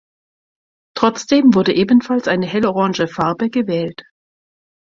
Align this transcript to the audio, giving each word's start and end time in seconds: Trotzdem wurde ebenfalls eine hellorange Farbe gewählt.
Trotzdem 0.97 1.53
wurde 1.53 1.75
ebenfalls 1.75 2.27
eine 2.27 2.47
hellorange 2.47 3.07
Farbe 3.07 3.51
gewählt. 3.51 4.01